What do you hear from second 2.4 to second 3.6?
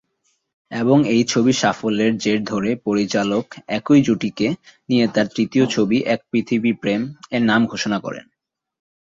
ধরে পরিচালক